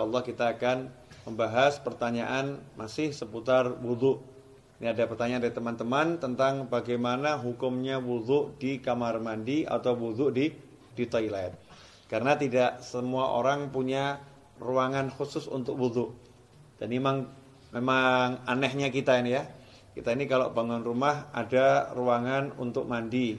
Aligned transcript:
Allah 0.00 0.20
kita 0.20 0.56
akan 0.56 0.88
membahas 1.26 1.82
pertanyaan 1.82 2.62
masih 2.78 3.10
seputar 3.10 3.68
wudhu. 3.82 4.22
Ini 4.76 4.92
ada 4.92 5.08
pertanyaan 5.08 5.42
dari 5.42 5.54
teman-teman 5.56 6.20
tentang 6.20 6.68
bagaimana 6.68 7.40
hukumnya 7.40 7.96
wudhu 7.98 8.54
di 8.60 8.78
kamar 8.78 9.18
mandi 9.18 9.64
atau 9.64 9.96
wudhu 9.96 10.30
di 10.30 10.52
di 10.96 11.04
toilet. 11.08 11.56
Karena 12.06 12.38
tidak 12.38 12.84
semua 12.84 13.34
orang 13.34 13.74
punya 13.74 14.20
ruangan 14.62 15.10
khusus 15.10 15.50
untuk 15.50 15.74
wudhu. 15.74 16.14
Dan 16.76 16.92
memang 16.92 17.26
memang 17.74 18.46
anehnya 18.46 18.92
kita 18.92 19.18
ini 19.18 19.30
ya. 19.34 19.44
Kita 19.96 20.12
ini 20.12 20.28
kalau 20.28 20.52
bangun 20.52 20.84
rumah 20.84 21.32
ada 21.32 21.90
ruangan 21.96 22.52
untuk 22.60 22.84
mandi, 22.84 23.32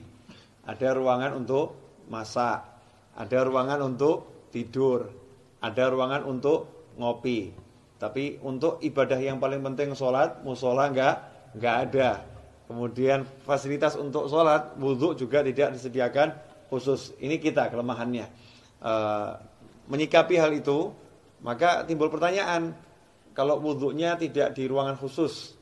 ada 0.66 0.90
ruangan 0.90 1.38
untuk 1.38 1.78
masak, 2.10 2.66
ada 3.14 3.40
ruangan 3.46 3.94
untuk 3.94 4.50
tidur, 4.50 5.06
ada 5.62 5.84
ruangan 5.90 6.26
untuk 6.26 6.92
ngopi. 6.98 7.54
Tapi 7.98 8.38
untuk 8.46 8.78
ibadah 8.86 9.18
yang 9.18 9.42
paling 9.42 9.62
penting 9.66 9.98
sholat, 9.98 10.46
musola 10.46 10.90
enggak, 10.90 11.16
enggak 11.58 11.76
ada. 11.90 12.10
Kemudian 12.70 13.26
fasilitas 13.48 13.98
untuk 13.98 14.30
sholat, 14.30 14.78
wudhu 14.78 15.18
juga 15.18 15.42
tidak 15.42 15.74
disediakan 15.74 16.36
khusus. 16.70 17.18
Ini 17.18 17.42
kita 17.42 17.74
kelemahannya. 17.74 18.26
E, 18.78 18.94
menyikapi 19.90 20.38
hal 20.38 20.54
itu, 20.54 20.94
maka 21.42 21.88
timbul 21.90 22.14
pertanyaan, 22.14 22.78
kalau 23.34 23.58
wudhunya 23.58 24.14
tidak 24.20 24.54
di 24.54 24.70
ruangan 24.70 24.94
khusus, 24.94 25.58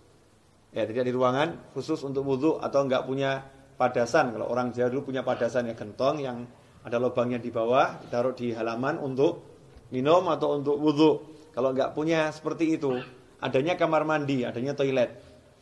ya 0.75 0.83
tidak 0.83 1.07
di 1.07 1.13
ruangan 1.15 1.71
khusus 1.71 2.03
untuk 2.03 2.27
wudhu 2.27 2.59
atau 2.59 2.83
enggak 2.83 3.07
punya 3.07 3.47
padasan. 3.79 4.35
Kalau 4.35 4.51
orang 4.51 4.75
Jawa 4.75 4.99
punya 4.99 5.23
padasan 5.23 5.71
ya 5.71 5.75
gentong 5.77 6.19
yang 6.19 6.43
ada 6.83 6.99
lubangnya 6.99 7.39
di 7.39 7.47
bawah, 7.47 8.03
ditaruh 8.03 8.35
di 8.35 8.51
halaman 8.51 8.99
untuk 8.99 9.54
minum 9.89 10.25
atau 10.31 10.57
untuk 10.57 10.77
wudhu. 10.77 11.11
Kalau 11.53 11.71
enggak 11.71 11.95
punya 11.95 12.29
seperti 12.31 12.75
itu, 12.75 12.99
adanya 13.39 13.79
kamar 13.79 14.03
mandi, 14.03 14.43
adanya 14.43 14.75
toilet, 14.75 15.11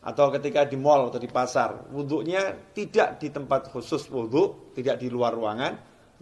atau 0.04 0.34
ketika 0.34 0.66
di 0.66 0.76
mall 0.76 1.08
atau 1.08 1.22
di 1.22 1.30
pasar, 1.30 1.88
wudhunya 1.94 2.74
tidak 2.74 3.22
di 3.22 3.30
tempat 3.30 3.70
khusus 3.70 4.10
wudhu, 4.10 4.74
tidak 4.74 5.00
di 5.00 5.08
luar 5.08 5.38
ruangan, 5.38 5.74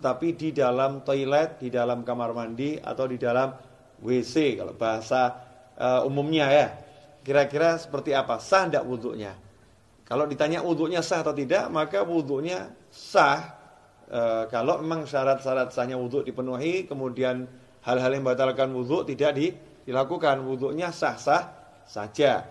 tapi 0.02 0.36
di 0.36 0.52
dalam 0.52 1.06
toilet, 1.08 1.62
di 1.62 1.72
dalam 1.72 2.04
kamar 2.04 2.36
mandi 2.36 2.76
atau 2.78 3.06
di 3.08 3.16
dalam 3.16 3.54
WC 4.02 4.58
kalau 4.58 4.74
bahasa 4.74 5.22
uh, 5.78 6.02
umumnya 6.04 6.48
ya. 6.52 6.68
Kira-kira 7.22 7.78
seperti 7.78 8.18
apa? 8.18 8.42
Sah 8.42 8.66
tidak 8.66 8.82
wudhunya? 8.90 9.34
Kalau 10.12 10.28
ditanya 10.28 10.60
wudhunya 10.66 11.00
sah 11.00 11.24
atau 11.24 11.32
tidak, 11.32 11.72
maka 11.72 12.04
wudhunya 12.04 12.68
sah 12.92 13.62
e, 14.12 14.22
kalau 14.52 14.84
memang 14.84 15.08
syarat-syarat 15.08 15.72
sahnya 15.72 15.96
wudhu 15.96 16.28
dipenuhi, 16.28 16.84
kemudian 16.84 17.48
hal-hal 17.86 18.12
yang 18.14 18.24
membatalkan 18.26 18.70
wudhu 18.74 19.06
tidak 19.06 19.32
di, 19.38 19.48
dilakukan, 19.86 20.42
wudhunya 20.46 20.94
sah-sah 20.94 21.54
saja. 21.86 22.46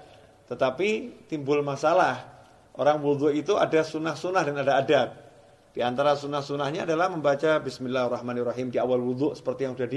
Tetapi 0.51 1.23
timbul 1.31 1.63
masalah, 1.63 2.27
orang 2.75 2.99
wudhu 2.99 3.31
itu 3.31 3.55
ada 3.55 3.87
sunnah-sunnah 3.87 4.43
dan 4.43 4.57
ada 4.59 4.73
adab. 4.83 5.09
Di 5.71 5.87
antara 5.87 6.19
sunnah-sunnahnya 6.19 6.83
adalah 6.83 7.07
membaca 7.07 7.63
Bismillahirrahmanirrahim 7.63 8.75
di 8.75 8.79
awal 8.83 8.99
wudhu 8.99 9.39
seperti 9.39 9.71
yang 9.71 9.79
sudah 9.79 9.91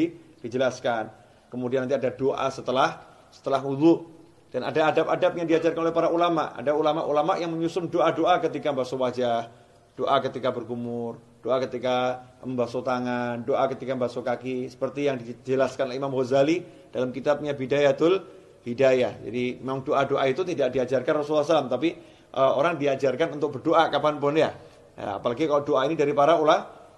dijelaskan. 0.46 1.10
Kemudian 1.50 1.86
nanti 1.86 1.98
ada 1.98 2.14
doa 2.14 2.46
setelah 2.54 3.02
setelah 3.34 3.58
wudhu 3.66 4.06
dan 4.54 4.70
ada 4.70 4.94
adab-adab 4.94 5.34
yang 5.34 5.50
diajarkan 5.50 5.82
oleh 5.82 5.94
para 5.94 6.14
ulama. 6.14 6.54
Ada 6.54 6.78
ulama-ulama 6.78 7.42
yang 7.42 7.50
menyusun 7.50 7.90
doa-doa 7.90 8.38
ketika 8.38 8.70
basuh 8.70 9.02
wajah, 9.02 9.50
doa 9.94 10.18
ketika 10.26 10.50
berkumur, 10.50 11.22
doa 11.46 11.62
ketika 11.62 12.26
membasuh 12.42 12.82
tangan, 12.82 13.46
doa 13.46 13.66
ketika 13.70 13.94
membasuh 13.94 14.26
kaki. 14.26 14.70
Seperti 14.70 15.10
yang 15.10 15.22
dijelaskan 15.22 15.94
oleh 15.94 15.98
Imam 16.02 16.14
Ghazali 16.14 16.64
dalam 16.90 17.14
kitabnya 17.14 17.54
Bidayatul 17.54 18.24
Hidayah. 18.64 19.22
Jadi 19.28 19.60
memang 19.60 19.84
doa-doa 19.84 20.24
itu 20.26 20.42
tidak 20.48 20.72
diajarkan 20.72 21.14
Rasulullah 21.20 21.46
SAW. 21.46 21.68
Tapi 21.68 21.90
uh, 22.34 22.52
orang 22.56 22.80
diajarkan 22.80 23.36
untuk 23.36 23.60
berdoa 23.60 23.92
kapan 23.92 24.18
pun 24.18 24.34
ya. 24.40 24.56
ya. 24.96 25.20
Apalagi 25.20 25.46
kalau 25.46 25.68
doa 25.68 25.84
ini 25.86 26.00
dari 26.00 26.16
para 26.16 26.40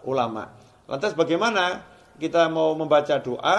ulama. 0.06 0.44
Lantas 0.86 1.18
bagaimana 1.18 1.82
kita 2.22 2.48
mau 2.54 2.78
membaca 2.78 3.18
doa 3.18 3.56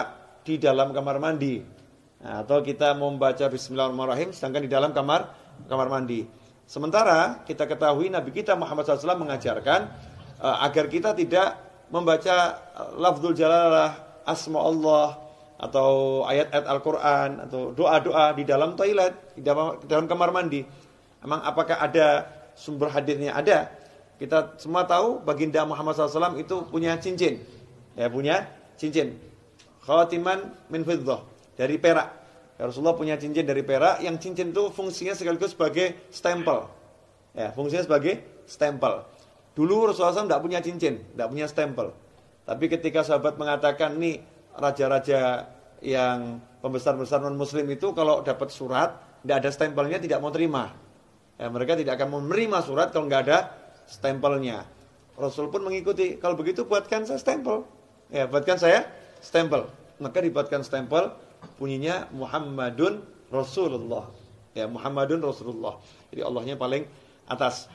di 0.47 0.57
dalam 0.57 0.95
kamar 0.95 1.19
mandi? 1.19 1.59
Nah, 2.23 2.47
atau 2.47 2.65
kita 2.65 2.97
membaca 2.97 3.45
Bismillahirrahmanirrahim 3.51 4.33
sedangkan 4.33 4.63
di 4.65 4.71
dalam 4.71 4.91
kamar 4.95 5.21
kamar 5.67 5.91
mandi. 5.91 6.46
Sementara 6.67 7.47
kita 7.47 7.63
ketahui 7.63 8.11
Nabi 8.11 8.35
kita 8.35 8.59
Muhammad 8.59 8.83
SAW 8.83 9.23
mengajarkan 9.23 9.87
uh, 10.43 10.67
agar 10.67 10.91
kita 10.91 11.15
tidak 11.15 11.55
membaca 11.95 12.59
uh, 12.75 12.91
lafzul 12.99 13.31
jalalah, 13.39 13.95
asma 14.27 14.59
Allah 14.59 15.09
atau 15.57 16.23
ayat-ayat 16.27 16.67
Al-Quran 16.67 17.31
atau 17.49 17.71
doa-doa 17.71 18.35
di 18.35 18.43
dalam 18.43 18.75
toilet, 18.75 19.39
di 19.39 19.47
dalam, 19.47 19.79
di 19.79 19.87
dalam 19.87 20.11
kamar 20.11 20.35
mandi. 20.35 20.67
Emang 21.23 21.41
apakah 21.47 21.79
ada 21.81 22.27
sumber 22.59 22.91
hadirnya? 22.93 23.33
Ada. 23.39 23.71
Kita 24.19 24.59
semua 24.61 24.85
tahu 24.85 25.23
baginda 25.23 25.63
Muhammad 25.65 25.97
SAW 25.97 26.37
itu 26.37 26.67
punya 26.67 26.99
cincin. 26.99 27.41
Ya, 27.95 28.11
punya 28.11 28.49
cincin. 28.75 29.17
Khatiman 29.87 30.51
min 30.67 30.83
fiddah 30.83 31.23
dari 31.55 31.79
perak. 31.79 32.26
Ya, 32.57 32.65
Rasulullah 32.65 32.97
punya 32.97 33.21
cincin 33.21 33.45
dari 33.45 33.61
perak 33.61 34.01
yang 34.01 34.17
cincin 34.17 34.53
itu 34.53 34.73
fungsinya 34.73 35.13
sekaligus 35.13 35.53
sebagai 35.53 36.09
stempel. 36.09 36.65
Ya, 37.37 37.53
fungsinya 37.53 37.85
sebagai 37.85 38.25
stempel. 38.49 39.05
Dulu 39.53 39.93
Rasulullah 39.93 40.17
SAW 40.17 40.29
tidak 40.29 40.43
punya 40.45 40.61
cincin, 40.65 41.05
tidak 41.13 41.29
punya 41.29 41.47
stempel. 41.49 41.93
Tapi 42.49 42.65
ketika 42.73 43.05
sahabat 43.05 43.37
mengatakan 43.37 44.01
nih 44.01 44.25
raja-raja 44.57 45.53
yang 45.85 46.41
pembesar-besar 46.65 47.21
non 47.21 47.37
muslim 47.37 47.69
itu 47.69 47.93
kalau 47.93 48.25
dapat 48.25 48.49
surat 48.49 48.97
tidak 49.21 49.37
ada 49.45 49.51
stempelnya 49.53 50.01
tidak 50.01 50.25
mau 50.25 50.33
terima. 50.33 50.73
Ya, 51.37 51.53
mereka 51.53 51.77
tidak 51.77 52.01
akan 52.01 52.25
menerima 52.25 52.65
surat 52.65 52.89
kalau 52.89 53.05
nggak 53.05 53.23
ada 53.29 53.53
stempelnya. 53.85 54.65
Rasul 55.17 55.53
pun 55.53 55.65
mengikuti. 55.65 56.17
Kalau 56.17 56.37
begitu 56.37 56.65
buatkan 56.65 57.05
saya 57.05 57.21
stempel. 57.21 57.69
Ya, 58.09 58.25
buatkan 58.25 58.57
saya 58.57 58.89
stempel. 59.21 59.69
Maka 60.01 60.25
dibuatkan 60.25 60.65
stempel 60.65 61.13
bunyinya 61.59 62.11
Muhammadun 62.11 63.03
Rasulullah. 63.31 64.11
Ya, 64.57 64.67
Muhammadun 64.67 65.21
Rasulullah. 65.21 65.79
Jadi 66.11 66.23
Allahnya 66.25 66.57
paling 66.57 66.87
atas 67.29 67.69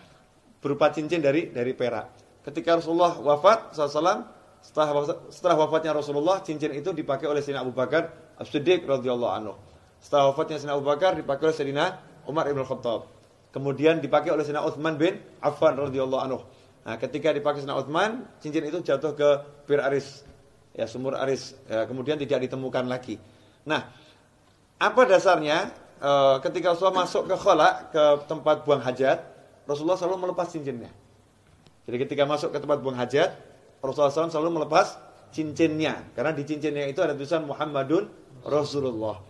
berupa 0.62 0.90
cincin 0.94 1.20
dari 1.20 1.50
dari 1.50 1.74
perak. 1.74 2.10
Ketika 2.42 2.82
Rasulullah 2.82 3.18
wafat 3.22 3.78
SAW, 3.78 4.26
setelah 4.62 4.88
setelah 5.30 5.56
wafatnya 5.62 5.94
Rasulullah, 5.94 6.42
cincin 6.42 6.74
itu 6.74 6.94
dipakai 6.94 7.30
oleh 7.30 7.42
Sayyidina 7.42 7.66
Abu 7.66 7.74
Bakar 7.74 8.34
As-Siddiq 8.38 8.86
radhiyallahu 8.86 9.34
anhu. 9.34 9.54
Setelah 10.02 10.34
wafatnya 10.34 10.58
Sayyidina 10.58 10.78
Abu 10.78 10.86
Bakar 10.86 11.12
dipakai 11.18 11.44
oleh 11.50 11.58
Sayyidina 11.58 11.86
Umar 12.26 12.50
ibn 12.50 12.66
Khattab. 12.66 13.10
Kemudian 13.54 14.02
dipakai 14.02 14.34
oleh 14.34 14.42
Sayyidina 14.42 14.66
Uthman 14.66 14.98
bin 14.98 15.22
Affan 15.42 15.78
radhiyallahu 15.78 16.22
anhu. 16.22 16.40
Nah, 16.82 16.98
ketika 16.98 17.30
dipakai 17.30 17.62
Sayyidina 17.62 17.78
Uthman, 17.78 18.26
cincin 18.42 18.66
itu 18.66 18.82
jatuh 18.82 19.14
ke 19.14 19.30
Bir 19.70 19.86
Aris, 19.86 20.26
ya 20.74 20.90
sumur 20.90 21.14
Aris. 21.14 21.54
Ya, 21.70 21.86
kemudian 21.86 22.18
tidak 22.18 22.50
ditemukan 22.50 22.90
lagi. 22.90 23.22
Nah, 23.66 23.86
apa 24.82 25.02
dasarnya 25.06 25.70
e, 26.02 26.12
ketika 26.42 26.74
Rasulullah 26.74 27.06
masuk 27.06 27.30
ke 27.30 27.36
khala, 27.38 27.70
ke 27.94 28.04
tempat 28.26 28.66
buang 28.66 28.82
hajat, 28.82 29.22
Rasulullah 29.70 29.98
selalu 29.98 30.30
melepas 30.30 30.50
cincinnya. 30.50 30.90
Jadi 31.86 31.98
ketika 32.08 32.26
masuk 32.26 32.50
ke 32.50 32.58
tempat 32.62 32.82
buang 32.82 32.98
hajat, 32.98 33.34
Rasulullah 33.82 34.14
SAW 34.14 34.34
selalu 34.34 34.62
melepas 34.62 34.98
cincinnya. 35.34 36.02
Karena 36.14 36.34
di 36.34 36.46
cincinnya 36.46 36.86
itu 36.90 37.02
ada 37.02 37.14
tulisan 37.14 37.46
Muhammadun 37.46 38.10
Rasulullah. 38.46 39.22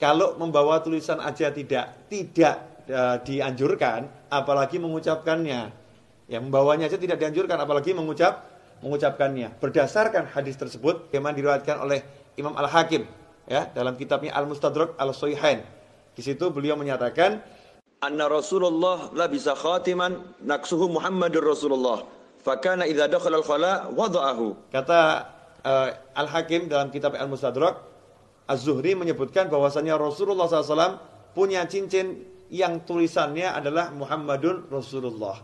Kalau 0.00 0.36
membawa 0.36 0.80
tulisan 0.80 1.20
aja 1.20 1.52
tidak 1.52 2.08
tidak 2.08 2.84
e, 2.88 3.00
dianjurkan, 3.28 4.08
apalagi 4.32 4.80
mengucapkannya. 4.80 5.84
Ya, 6.24 6.40
membawanya 6.40 6.88
aja 6.88 6.96
tidak 6.96 7.20
dianjurkan, 7.20 7.60
apalagi 7.60 7.92
mengucap 7.92 8.48
mengucapkannya. 8.80 9.60
Berdasarkan 9.60 10.32
hadis 10.32 10.56
tersebut, 10.56 11.12
yang 11.12 11.28
diriwayatkan 11.28 11.76
oleh 11.84 12.00
Imam 12.40 12.56
Al 12.56 12.68
Hakim 12.68 13.04
ya 13.48 13.68
dalam 13.72 13.94
kitabnya 13.96 14.32
Al 14.34 14.48
Mustadrak 14.48 14.96
Al 14.96 15.12
Sahihain. 15.12 15.64
Di 16.14 16.22
situ 16.22 16.48
beliau 16.54 16.78
menyatakan 16.78 17.42
anna 17.98 18.28
Rasulullah 18.30 19.10
la 19.16 19.26
bisa 19.26 19.56
khatiman 19.56 20.38
naksuhu 20.44 20.92
Muhammadur 20.92 21.42
Rasulullah. 21.42 22.06
Fakana 22.44 22.84
idza 22.84 23.08
dakhala 23.08 23.40
al-khala 23.40 23.88
wada'ahu. 23.90 24.68
Kata 24.68 25.00
uh, 25.64 25.88
Al 26.12 26.28
Hakim 26.28 26.68
dalam 26.68 26.92
kitab 26.92 27.16
Al 27.16 27.26
Mustadrak 27.26 27.80
Az-Zuhri 28.44 28.92
menyebutkan 28.92 29.48
bahwasanya 29.48 29.96
Rasulullah 29.96 30.44
SAW 30.44 31.00
punya 31.32 31.64
cincin 31.64 32.28
yang 32.52 32.84
tulisannya 32.84 33.48
adalah 33.48 33.88
Muhammadun 33.96 34.68
Rasulullah. 34.68 35.40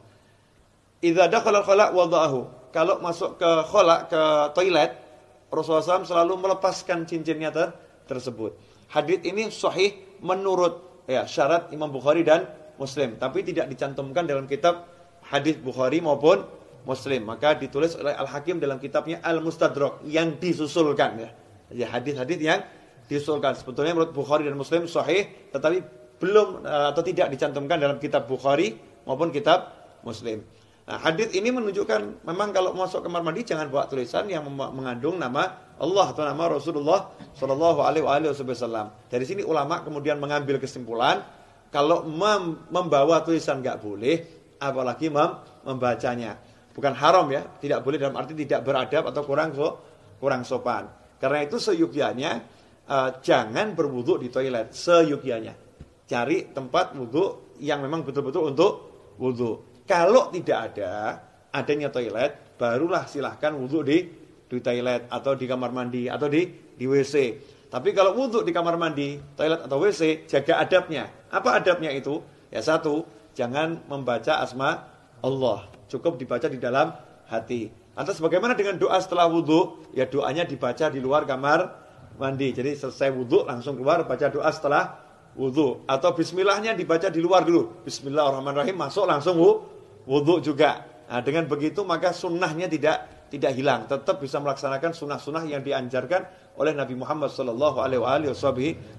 Idza 1.00 1.32
dakhala 1.32 1.64
al-khala 1.64 1.96
wada'ahu. 1.96 2.40
Kalau 2.70 3.00
masuk 3.00 3.40
ke 3.40 3.50
khala 3.72 4.06
ke 4.06 4.22
toilet 4.54 4.94
Rasulullah 5.50 5.82
SAW 5.82 6.06
selalu 6.06 6.34
melepaskan 6.46 7.08
cincinnya 7.08 7.50
ter 7.50 7.74
tersebut. 8.10 8.58
Hadis 8.90 9.22
ini 9.22 9.54
sahih 9.54 9.94
menurut 10.18 11.06
ya 11.06 11.30
syarat 11.30 11.70
Imam 11.70 11.94
Bukhari 11.94 12.26
dan 12.26 12.50
Muslim, 12.74 13.14
tapi 13.22 13.46
tidak 13.46 13.70
dicantumkan 13.70 14.26
dalam 14.26 14.50
kitab 14.50 14.90
hadis 15.30 15.54
Bukhari 15.62 16.02
maupun 16.02 16.42
Muslim. 16.82 17.28
Maka 17.30 17.54
ditulis 17.54 17.94
oleh 17.94 18.10
Al 18.16 18.26
Hakim 18.26 18.58
dalam 18.58 18.82
kitabnya 18.82 19.22
Al 19.22 19.38
Mustadrak 19.38 20.02
yang 20.10 20.42
disusulkan 20.42 21.22
ya. 21.22 21.30
Ya 21.70 21.86
hadis-hadis 21.86 22.38
yang 22.42 22.66
diusulkan. 23.06 23.54
Sebetulnya 23.54 23.94
menurut 23.94 24.10
Bukhari 24.10 24.42
dan 24.42 24.58
Muslim 24.58 24.90
sahih, 24.90 25.30
tetapi 25.54 25.86
belum 26.18 26.66
eh, 26.66 26.86
atau 26.90 27.02
tidak 27.06 27.30
dicantumkan 27.30 27.78
dalam 27.78 28.02
kitab 28.02 28.26
Bukhari 28.26 28.74
maupun 29.06 29.30
kitab 29.30 29.70
Muslim. 30.02 30.42
Nah, 30.90 30.98
hadis 30.98 31.30
ini 31.38 31.54
menunjukkan 31.54 32.26
memang 32.26 32.50
kalau 32.50 32.74
masuk 32.74 33.06
kamar 33.06 33.22
mandi 33.22 33.46
jangan 33.46 33.70
bawa 33.70 33.86
tulisan 33.86 34.26
yang 34.26 34.42
mengandung 34.50 35.22
nama 35.22 35.70
Allah 35.78 36.10
atau 36.10 36.26
nama 36.26 36.50
Rasulullah 36.50 37.14
Shallallahu 37.38 37.78
Alaihi 37.78 38.02
Wasallam. 38.02 39.06
Dari 39.06 39.22
sini 39.22 39.46
ulama 39.46 39.86
kemudian 39.86 40.18
mengambil 40.18 40.58
kesimpulan 40.58 41.22
kalau 41.70 42.02
mem 42.02 42.66
membawa 42.74 43.22
tulisan 43.22 43.62
nggak 43.62 43.78
boleh, 43.78 44.16
apalagi 44.58 45.14
mem 45.14 45.38
membacanya. 45.62 46.34
Bukan 46.74 46.98
haram 46.98 47.30
ya, 47.30 47.46
tidak 47.62 47.86
boleh 47.86 47.94
dalam 47.94 48.18
arti 48.18 48.34
tidak 48.34 48.66
beradab 48.66 49.14
atau 49.14 49.22
kurang 49.22 49.54
so 49.54 49.78
kurang 50.18 50.42
sopan. 50.42 50.90
Karena 51.22 51.46
itu 51.46 51.62
seyukianya 51.62 52.42
uh, 52.90 53.22
jangan 53.22 53.78
berwudhu 53.78 54.18
di 54.18 54.26
toilet 54.26 54.74
seyukianya. 54.74 55.54
Cari 56.10 56.50
tempat 56.50 56.98
wudhu 56.98 57.54
yang 57.62 57.78
memang 57.78 58.02
betul-betul 58.02 58.50
untuk 58.50 58.72
wudhu. 59.22 59.69
Kalau 59.90 60.30
tidak 60.30 60.70
ada 60.70 61.18
adanya 61.50 61.90
toilet, 61.90 62.54
barulah 62.54 63.10
silahkan 63.10 63.50
wudhu 63.50 63.82
di 63.82 64.06
di 64.46 64.62
toilet 64.62 65.10
atau 65.10 65.34
di 65.34 65.50
kamar 65.50 65.74
mandi 65.74 66.06
atau 66.06 66.30
di 66.30 66.46
di 66.78 66.86
WC. 66.86 67.14
Tapi 67.66 67.90
kalau 67.90 68.14
wudhu 68.14 68.46
di 68.46 68.54
kamar 68.54 68.78
mandi, 68.78 69.18
toilet 69.34 69.66
atau 69.66 69.82
WC, 69.82 70.30
jaga 70.30 70.62
adabnya. 70.62 71.10
Apa 71.34 71.58
adabnya 71.58 71.90
itu? 71.90 72.22
Ya 72.54 72.62
satu, 72.62 73.02
jangan 73.34 73.82
membaca 73.90 74.38
asma 74.38 74.86
Allah. 75.26 75.66
Cukup 75.90 76.22
dibaca 76.22 76.46
di 76.46 76.62
dalam 76.62 76.94
hati. 77.26 77.74
Atau 77.98 78.14
sebagaimana 78.14 78.54
dengan 78.54 78.78
doa 78.78 78.94
setelah 79.02 79.26
wudhu, 79.26 79.90
ya 79.90 80.06
doanya 80.06 80.46
dibaca 80.46 80.86
di 80.86 81.02
luar 81.02 81.26
kamar 81.26 81.66
mandi. 82.14 82.54
Jadi 82.54 82.78
selesai 82.78 83.10
wudhu 83.10 83.42
langsung 83.42 83.74
keluar 83.74 84.06
baca 84.06 84.30
doa 84.30 84.54
setelah 84.54 85.02
wudhu. 85.34 85.82
Atau 85.90 86.14
bismillahnya 86.14 86.78
dibaca 86.78 87.10
di 87.10 87.18
luar 87.18 87.42
dulu. 87.42 87.82
Bismillahirrahmanirrahim 87.82 88.78
masuk 88.78 89.10
langsung 89.10 89.34
wudhu 89.34 89.79
wudhu 90.04 90.40
juga. 90.44 90.86
Nah, 91.10 91.20
dengan 91.26 91.50
begitu 91.50 91.82
maka 91.82 92.14
sunnahnya 92.14 92.70
tidak 92.70 93.26
tidak 93.30 93.54
hilang, 93.54 93.86
tetap 93.86 94.18
bisa 94.18 94.42
melaksanakan 94.42 94.90
sunnah-sunnah 94.90 95.46
yang 95.46 95.62
dianjarkan 95.62 96.26
oleh 96.58 96.74
Nabi 96.74 96.98
Muhammad 96.98 97.30
Sallallahu 97.30 97.78
Alaihi 97.78 98.02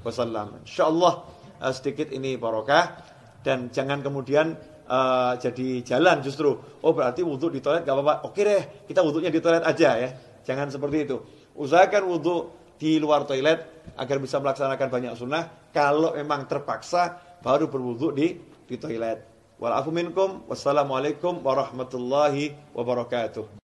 Wasallam. 0.01 0.63
Insyaallah 0.63 1.13
uh, 1.59 1.73
sedikit 1.75 2.09
ini 2.15 2.39
barokah 2.39 2.95
dan 3.43 3.67
jangan 3.69 3.99
kemudian 3.99 4.55
uh, 4.87 5.35
jadi 5.35 5.83
jalan 5.83 6.23
justru. 6.23 6.55
Oh 6.79 6.95
berarti 6.95 7.21
wudhu 7.27 7.51
di 7.51 7.59
toilet 7.59 7.83
gak 7.83 7.95
apa-apa. 7.95 8.15
Oke 8.27 8.41
deh, 8.47 8.87
kita 8.87 9.03
wudhunya 9.03 9.29
di 9.29 9.39
toilet 9.43 9.63
aja 9.67 9.99
ya. 9.99 10.09
Jangan 10.47 10.71
seperti 10.71 10.97
itu. 11.05 11.17
Usahakan 11.59 12.03
wudhu 12.07 12.35
di 12.79 12.97
luar 12.97 13.27
toilet 13.27 13.83
agar 13.99 14.17
bisa 14.17 14.39
melaksanakan 14.39 14.87
banyak 14.89 15.13
sunnah. 15.13 15.71
Kalau 15.75 16.15
memang 16.15 16.47
terpaksa 16.47 17.19
baru 17.43 17.67
berwudhu 17.67 18.15
di 18.15 18.39
di 18.65 18.75
toilet. 18.79 19.30
والعفو 19.61 19.91
منكم 19.91 20.41
والسلام 20.49 20.91
عليكم 20.91 21.33
ورحمة 21.45 21.91
الله 21.93 22.35
وبركاته 22.75 23.60